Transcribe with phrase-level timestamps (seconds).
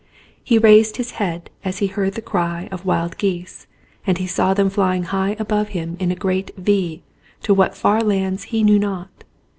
[0.43, 3.67] He raised his head as he heard the cry of wild geese
[4.07, 7.03] and he saw them flying high above him in a great V
[7.43, 9.23] to what far lands he knew not.